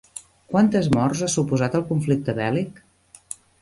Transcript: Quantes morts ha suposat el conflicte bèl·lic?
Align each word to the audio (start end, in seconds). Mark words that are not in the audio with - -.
Quantes 0.53 0.89
morts 0.95 1.23
ha 1.27 1.31
suposat 1.35 1.79
el 1.83 1.87
conflicte 1.93 2.39
bèl·lic? 2.43 2.85